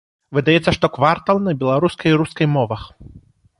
[0.37, 2.81] Выдаецца штоквартал на беларускай і рускай мовах.